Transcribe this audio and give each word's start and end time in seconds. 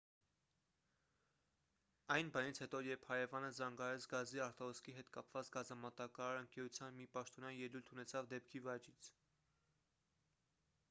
այն 2.13 2.29
բանից 2.37 2.59
հետո 2.63 2.79
երբ 2.85 3.03
հարևանը 3.09 3.51
զանգահարեց 3.57 4.07
գազի 4.13 4.41
արտահոսքի 4.45 4.95
հետ 4.99 5.11
կապված 5.17 5.51
գազամատակարար 5.57 6.41
ընկերության 6.45 6.97
մի 7.01 7.07
պաշտոնյա 7.17 7.51
ելույթ 7.59 7.91
ունեցավ 7.97 8.31
դեպքի 8.33 8.63
վայրից 8.69 9.11